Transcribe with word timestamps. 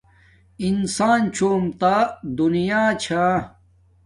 انسان 0.67 1.21
چھوم 1.35 1.63
تا 1.79 1.95
دینا 2.35 2.81
چھا 3.03 3.25